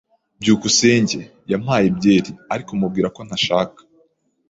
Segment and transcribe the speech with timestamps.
[0.41, 1.19] byukusenge
[1.51, 3.79] yampaye byeri, ariko mubwira ko ntashaka.